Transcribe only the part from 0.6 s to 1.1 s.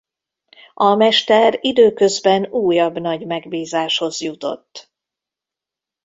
A